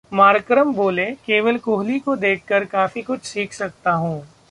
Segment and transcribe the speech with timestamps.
[0.13, 4.31] Markram बोले- केवल कोहली को देखकर काफी कुछ सीख सकता हूं